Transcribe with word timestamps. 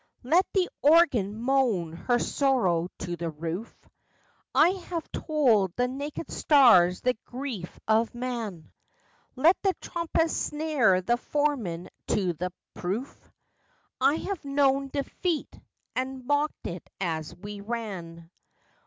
Let 0.23 0.47
the 0.53 0.67
organ 0.81 1.35
moan 1.39 1.93
her 1.93 2.17
sorrow 2.17 2.89
to 2.97 3.15
the 3.15 3.29
roof 3.29 3.87
I 4.55 4.69
have 4.69 5.07
told 5.11 5.75
the 5.75 5.87
naked 5.87 6.31
stars 6.31 7.01
the 7.01 7.15
grief 7.23 7.79
of 7.87 8.15
man. 8.15 8.71
Let 9.35 9.61
the 9.61 9.75
trumpets 9.79 10.35
snare 10.35 11.01
the 11.03 11.17
foeman 11.17 11.89
to 12.07 12.33
the 12.33 12.51
proof 12.73 13.31
I 13.99 14.15
have 14.15 14.43
known 14.43 14.87
Defeat, 14.87 15.59
and 15.95 16.25
mocked 16.25 16.65
it 16.65 16.89
as 16.99 17.35
we 17.35 17.61
ran. 17.61 18.31